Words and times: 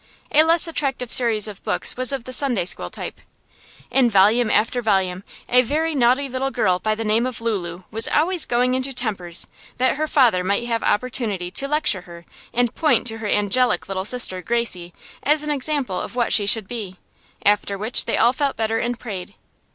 A 0.31 0.41
less 0.41 0.67
attractive 0.67 1.11
series 1.11 1.47
of 1.47 1.63
books 1.63 1.95
was 1.95 2.11
of 2.11 2.23
the 2.23 2.33
Sunday 2.33 2.65
School 2.65 2.89
type. 2.89 3.21
In 3.91 4.09
volume 4.09 4.49
after 4.49 4.81
volume 4.81 5.23
a 5.47 5.61
very 5.61 5.93
naughty 5.93 6.27
little 6.27 6.49
girl 6.49 6.79
by 6.79 6.95
the 6.95 7.03
name 7.05 7.27
of 7.27 7.39
Lulu 7.39 7.83
was 7.91 8.07
always 8.07 8.45
going 8.47 8.73
into 8.73 8.93
tempers, 8.93 9.45
that 9.77 9.97
her 9.97 10.07
father 10.07 10.43
might 10.43 10.65
have 10.65 10.81
opportunity 10.81 11.51
to 11.51 11.67
lecture 11.67 12.01
her 12.01 12.25
and 12.51 12.73
point 12.73 13.05
to 13.05 13.19
her 13.19 13.27
angelic 13.29 13.87
little 13.87 14.03
sister, 14.03 14.41
Gracie, 14.41 14.91
as 15.21 15.43
an 15.43 15.51
example 15.51 16.01
of 16.01 16.15
what 16.15 16.33
she 16.33 16.47
should 16.47 16.67
be; 16.67 16.97
after 17.45 17.77
which 17.77 18.05
they 18.05 18.17
all 18.17 18.33
felt 18.33 18.55
better 18.55 18.79
and 18.79 18.97
prayed. 18.97 19.35